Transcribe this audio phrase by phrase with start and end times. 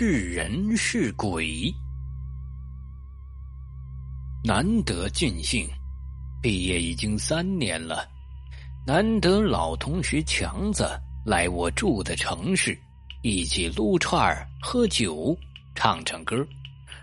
[0.00, 1.74] 是人是鬼。
[4.44, 5.68] 难得尽兴，
[6.40, 8.08] 毕业已经三年了，
[8.86, 10.88] 难得老同学强子
[11.26, 12.80] 来我住的城市，
[13.22, 15.36] 一起撸串、喝酒、
[15.74, 16.46] 唱唱歌，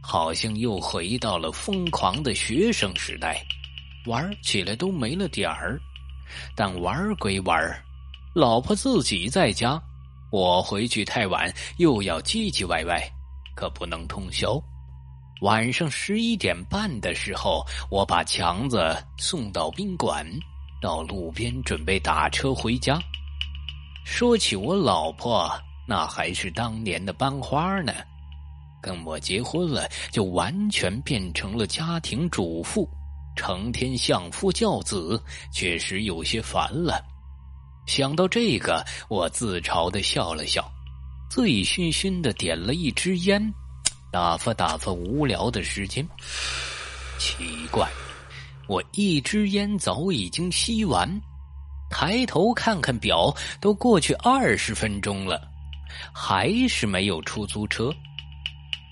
[0.00, 3.44] 好像又回到了疯狂的学生时代，
[4.06, 5.78] 玩起来都没了点儿。
[6.56, 7.84] 但玩归玩，
[8.34, 9.78] 老婆自己在家。
[10.30, 13.02] 我回去太晚，又要唧唧歪歪，
[13.54, 14.60] 可不能通宵。
[15.40, 20.26] 晚上十一点半的时候，我把强子送到宾馆，
[20.82, 22.98] 到路边准备打车回家。
[24.04, 25.50] 说起我老婆，
[25.86, 27.92] 那还是当年的班花呢。
[28.80, 32.88] 跟我结婚了，就完全变成了家庭主妇，
[33.34, 37.04] 成天相夫教子，确实有些烦了。
[37.88, 40.70] 想到这个，我自嘲的笑了笑，
[41.30, 43.42] 醉醺醺的点了一支烟，
[44.12, 46.06] 打发打发无聊的时间。
[47.18, 47.88] 奇怪，
[48.66, 51.08] 我一支烟早已经吸完，
[51.90, 55.40] 抬头看看表，都过去二十分钟了，
[56.12, 57.90] 还是没有出租车。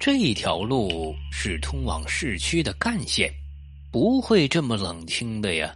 [0.01, 3.31] 这条路是通往市区的干线，
[3.93, 5.71] 不会这么冷清的呀。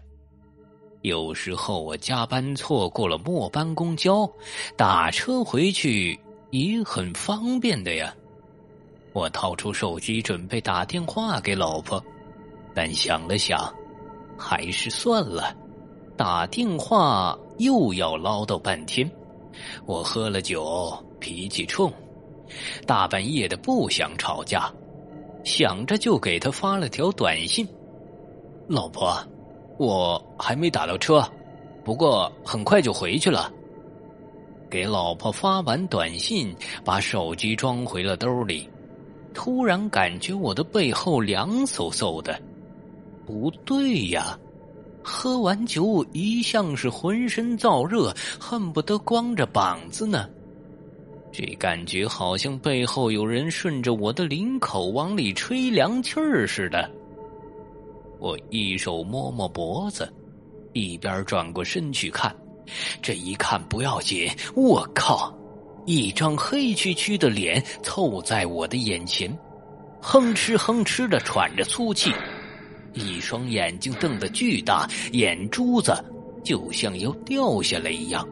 [1.03, 4.31] 有时候我加班错过了末班公交，
[4.77, 6.19] 打车回去
[6.51, 8.15] 也很方便的呀。
[9.15, 12.03] 我掏出手机准备打电话给老婆，
[12.75, 13.75] 但想了想，
[14.37, 15.57] 还是算了。
[16.19, 19.11] 打电话又要唠叨半天。
[19.87, 21.91] 我喝了酒，脾气冲，
[22.87, 24.71] 大半夜的不想吵架，
[25.45, 27.67] 想着就给他发了条短信
[28.69, 29.17] ：“老婆。”
[29.81, 31.27] 我还没打到车，
[31.83, 33.51] 不过很快就回去了。
[34.69, 38.69] 给老婆发完短信，把手机装回了兜里，
[39.33, 42.39] 突然感觉我的背后凉飕飕的。
[43.25, 44.39] 不对呀，
[45.03, 50.29] 喝完酒一向是浑身燥热，恨不得光着膀子呢。
[51.33, 56.91] 这感觉好像背后有人顺着我的领口往里吹凉气儿似的。
[58.21, 60.13] 我一手摸摸脖子，
[60.75, 62.35] 一边转过身去看。
[63.01, 65.35] 这一看不要紧，我靠！
[65.87, 69.37] 一张黑黢黢的脸凑在我的眼前，
[70.03, 72.13] 哼哧哼哧的喘着粗气，
[72.93, 75.93] 一双眼睛瞪得巨大，眼珠子
[76.45, 78.29] 就像要掉下来一样。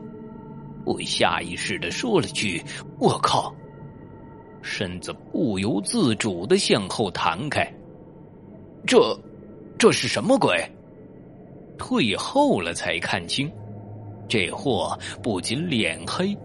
[0.85, 2.63] 我下意识的说了句
[3.01, 3.53] ：“我靠！”
[4.63, 7.67] 身子不由自主的向后弹开。
[8.87, 9.19] 这。
[9.79, 10.61] 这是什么鬼？
[11.79, 13.49] 退后了才看清，
[14.29, 16.37] 这货不仅脸黑，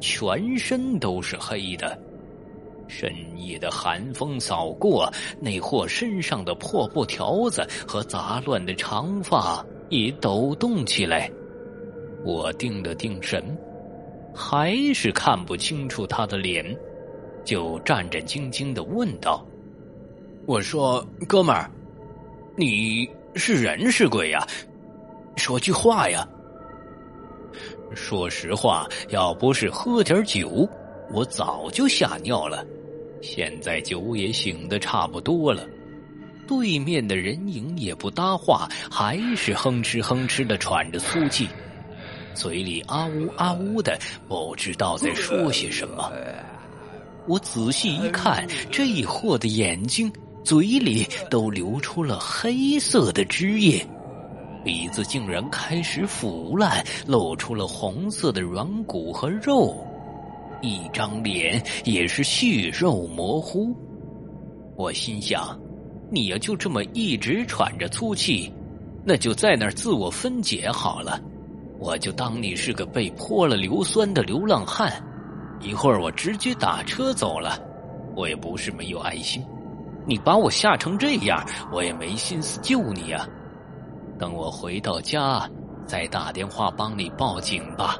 [0.00, 1.96] 全身都是黑的。
[2.88, 5.08] 深夜的寒风扫过，
[5.40, 11.30] 那货身上的破布条子和杂乱的长发也抖动起来。
[12.24, 13.56] 我定了定神，
[14.34, 16.76] 还是看不清楚他的脸，
[17.44, 19.46] 就战战兢兢的问道
[20.46, 21.70] ：“我说，哥们儿。”
[22.56, 24.46] 你是人是鬼呀？
[25.36, 26.28] 说句话呀！
[27.94, 30.68] 说实话，要不是喝点酒，
[31.10, 32.64] 我早就吓尿了。
[33.22, 35.66] 现在酒也醒的差不多了，
[36.46, 41.48] 对面的人影也不搭话，还是哼哧哼哧的喘着粗气，
[42.34, 43.98] 嘴里啊呜啊呜的，
[44.28, 46.12] 不知道在说些什么。
[47.26, 50.12] 我仔细一看，这货的眼睛。
[50.44, 53.86] 嘴里都流出了黑色的汁液，
[54.64, 59.76] 鼻子竟然开始腐烂，露出了红色的软骨和肉，
[60.60, 63.72] 一张脸也是血肉模糊。
[64.76, 65.56] 我心想，
[66.10, 68.52] 你要就这么一直喘着粗气，
[69.04, 71.20] 那就在那儿自我分解好了，
[71.78, 74.92] 我就当你是个被泼了硫酸的流浪汉，
[75.60, 77.60] 一会儿我直接打车走了。
[78.14, 79.42] 我也不是没有爱心。
[80.06, 83.26] 你把我吓成这样，我也没心思救你呀。
[84.18, 85.48] 等我回到家，
[85.86, 87.96] 再打电话帮你报警吧。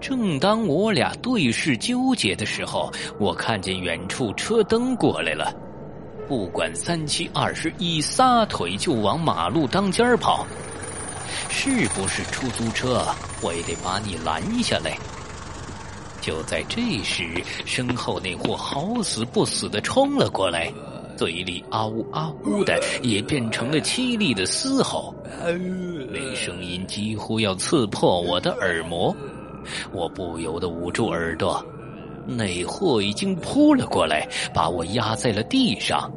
[0.00, 5.52] 正当我俩对视纠结的时候，我看见远处车灯过来了，
[6.28, 10.46] 不管三七二十一，撒腿就往马路当间跑。
[11.48, 13.02] 是不是出租车？
[13.42, 14.96] 我也得把你拦下来。
[16.20, 20.72] 就在这时，身后那货好死不死的冲了过来。
[21.16, 25.14] 嘴里啊呜啊呜的，也变成了凄厉的嘶吼，
[26.10, 29.14] 那声音几乎要刺破我的耳膜，
[29.92, 31.64] 我不由得捂住耳朵。
[32.28, 36.10] 那货已经扑了过来，把我压在了地上。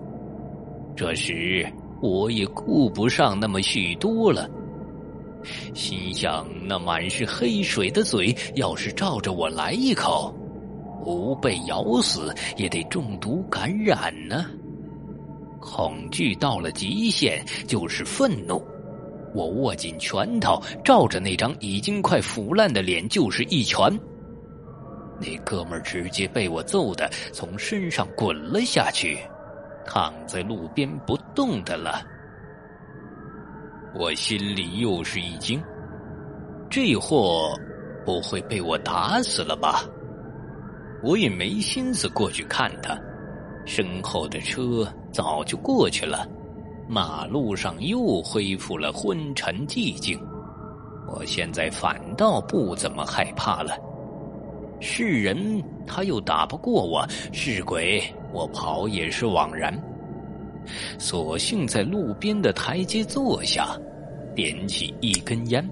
[0.96, 1.66] 这时
[2.02, 4.50] 我也顾不上那么许多了，
[5.74, 10.34] 心想：那满是黑水的嘴，要是照着我来一口，
[11.04, 14.46] 不被咬死也得中毒感染呢。
[15.60, 18.66] 恐惧到了极限，就是愤怒。
[19.34, 23.80] 我握紧拳头，照着那张已经快腐烂的脸就是一拳。
[25.20, 29.18] 那哥们儿直接被我揍的从身上滚了下去，
[29.86, 32.02] 躺在路边不动的了。
[33.94, 35.62] 我心里又是一惊，
[36.70, 37.52] 这货
[38.06, 39.84] 不会被我打死了吧？
[41.04, 42.98] 我也没心思过去看他，
[43.66, 46.28] 身后的车早就过去了。
[46.88, 50.20] 马路上又恢复了昏沉寂静，
[51.08, 53.78] 我现在反倒不怎么害怕了。
[54.80, 58.02] 是人他又打不过我，是鬼
[58.32, 59.78] 我跑也是枉然。
[60.98, 63.78] 索性在路边的台阶坐下，
[64.36, 65.68] 点起一根烟。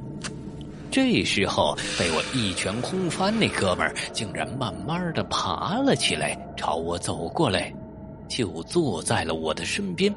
[0.92, 7.74] 这时候被我一拳轰翻，那哥们儿竟然慢慢的爬了起来，朝我走过来，
[8.28, 10.14] 就坐在了我的身边。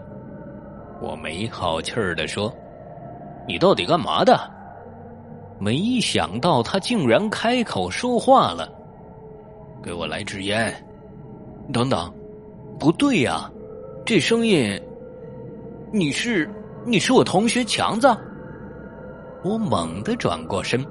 [1.00, 2.52] 我没好气儿的说
[3.48, 4.38] ：“你到底干嘛的？”
[5.58, 8.70] 没想到他竟然开口说话了
[9.82, 10.72] ：“给我来支烟。”
[11.72, 12.12] 等等，
[12.78, 13.50] 不对呀，
[14.04, 14.80] 这声音，
[15.92, 16.50] 你是
[16.84, 18.08] 你是我同学强子。
[19.44, 20.84] 我猛地转过身，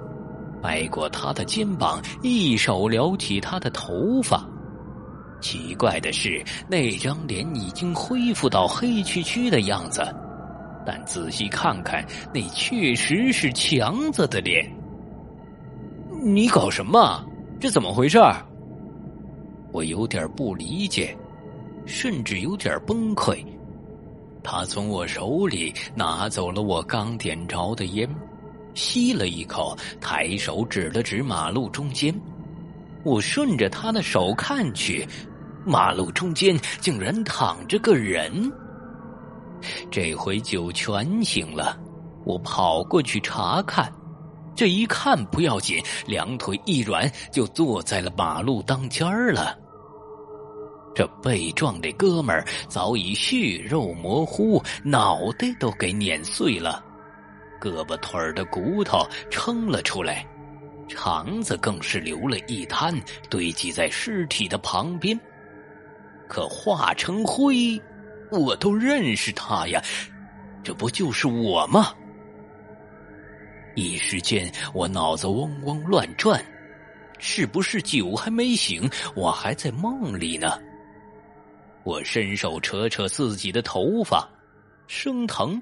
[0.63, 4.43] 挨过他的肩膀，一手撩起他的头发。
[5.39, 10.01] 奇怪的是，那张脸已经恢复到黑黢黢的样子，
[10.85, 14.69] 但仔细看看，那确实是强子的脸。
[16.23, 17.25] 你搞什么？
[17.59, 18.19] 这怎么回事？
[19.71, 21.15] 我有点不理解，
[21.85, 23.45] 甚至有点崩溃。
[24.43, 28.09] 他从我手里拿走了我刚点着的烟，
[28.73, 32.13] 吸了一口，抬手指了指马路中间。
[33.03, 35.07] 我顺着他的手看去。
[35.65, 38.51] 马路中间竟然躺着个人，
[39.91, 41.77] 这回酒全醒了。
[42.25, 43.91] 我跑过去查看，
[44.55, 49.57] 这一看不要紧，两腿一软就坐在了马路当间儿了。
[50.95, 56.83] 这被撞的哥们儿早已血肉模糊，脑袋都给碾碎了，
[57.61, 60.27] 胳膊腿儿的骨头撑了出来，
[60.87, 62.93] 肠子更是流了一滩，
[63.29, 65.17] 堆积在尸体的旁边。
[66.29, 67.81] 可化成灰，
[68.31, 69.83] 我都认识他呀，
[70.63, 71.93] 这不就是我吗？
[73.75, 76.39] 一时间我脑子嗡嗡乱转，
[77.17, 80.59] 是不是酒还没醒，我还在梦里呢？
[81.83, 84.29] 我伸手扯扯自己的头发，
[84.87, 85.59] 生疼。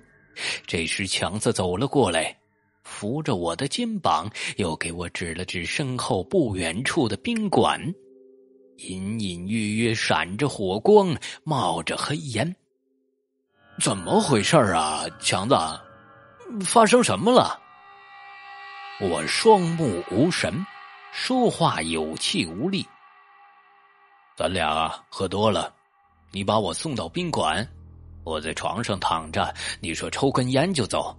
[0.66, 2.36] 这时强子走了过来，
[2.84, 7.80] 扶着我的肩膀，又给我指了指身后不远处的宾馆。
[8.78, 12.56] 隐隐约约闪着火光，冒着黑烟。
[13.82, 15.56] 怎么回事啊，强子？
[16.64, 17.60] 发生什么了？
[19.02, 20.66] 我双目无神，
[21.12, 22.86] 说话有气无力。
[24.36, 25.74] 咱俩喝多了，
[26.32, 27.68] 你把我送到宾馆，
[28.24, 31.18] 我在床上躺着，你说抽根烟就走，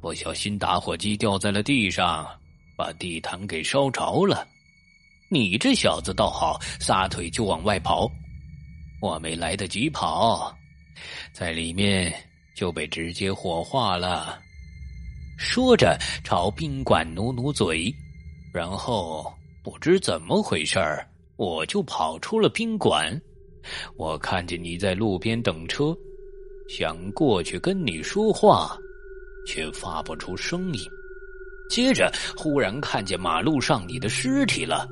[0.00, 2.24] 不小心打火机掉在了地上，
[2.76, 4.46] 把地毯给烧着了。
[5.34, 8.08] 你这小子倒好，撒腿就往外跑，
[9.02, 10.56] 我没来得及跑，
[11.32, 12.14] 在里面
[12.54, 14.38] 就被直接火化了。
[15.36, 17.92] 说着，朝宾馆努努嘴，
[18.52, 23.20] 然后不知怎么回事儿我就跑出了宾馆。
[23.96, 25.92] 我看见你在路边等车，
[26.68, 28.78] 想过去跟你说话，
[29.48, 30.80] 却发不出声音。
[31.68, 34.86] 接着，忽然看见马路上你的尸体了。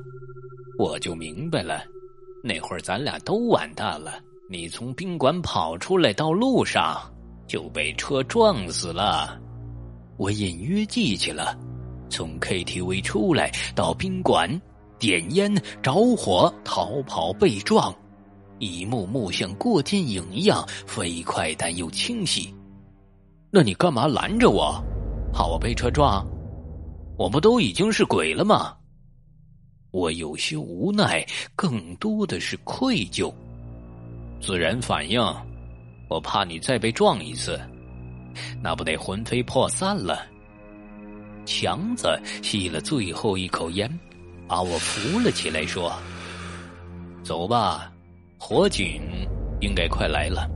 [0.77, 1.83] 我就明白了，
[2.43, 4.13] 那会儿咱俩都完蛋了。
[4.49, 6.99] 你从宾馆跑出来，到路上
[7.47, 9.39] 就被车撞死了。
[10.17, 11.57] 我隐约记起了，
[12.09, 14.49] 从 KTV 出来到宾馆
[14.99, 17.93] 点烟着火逃跑被撞，
[18.59, 22.53] 一幕幕像过电影一样飞快但又清晰。
[23.51, 24.83] 那你干嘛拦着我？
[25.31, 26.27] 怕我被车撞？
[27.17, 28.75] 我不都已经是鬼了吗？
[29.93, 31.23] 我有些无奈，
[31.55, 33.31] 更多的是愧疚。
[34.41, 35.21] 自然反应，
[36.09, 37.61] 我怕你再被撞一次，
[38.59, 40.25] 那不得魂飞魄散了。
[41.45, 43.87] 强子吸了最后一口烟，
[44.47, 45.93] 把我扶了起来，说
[47.21, 47.93] ：“走吧，
[48.39, 48.99] 火警
[49.61, 50.49] 应该快来了。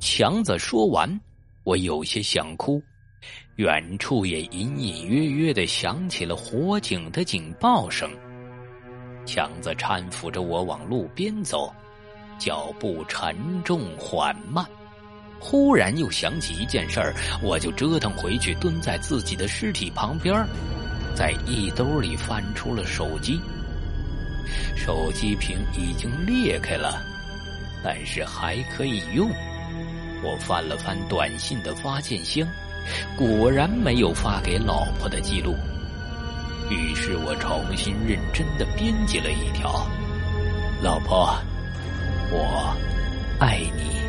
[0.00, 1.20] 强子说完，
[1.62, 2.82] 我有些想哭。
[3.56, 8.10] 远处也隐隐约约的响起了火警的警报声。
[9.24, 11.72] 强子搀扶着我往路边走，
[12.38, 14.64] 脚步沉重缓慢。
[15.40, 20.46] 忽然又想起一件事儿，我就折腾回去，蹲在自己的尸体旁边，
[21.14, 23.40] 在衣兜里翻出了手机。
[24.76, 27.02] 手机屏已经裂开了，
[27.82, 29.30] 但是还可以用。
[30.22, 32.46] 我翻了翻短信的发件箱，
[33.16, 35.56] 果然没有发给老婆的记录。
[36.70, 39.86] 于是我重新认真的编辑了一条
[40.82, 41.34] ：“老婆，
[42.30, 42.74] 我
[43.38, 44.03] 爱你。”